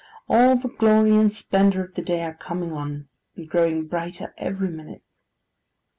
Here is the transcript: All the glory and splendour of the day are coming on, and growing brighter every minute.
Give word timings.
All 0.27 0.55
the 0.57 0.67
glory 0.67 1.15
and 1.15 1.31
splendour 1.31 1.83
of 1.83 1.93
the 1.93 2.01
day 2.01 2.23
are 2.23 2.33
coming 2.33 2.71
on, 2.71 3.07
and 3.35 3.47
growing 3.47 3.85
brighter 3.85 4.33
every 4.35 4.69
minute. 4.69 5.03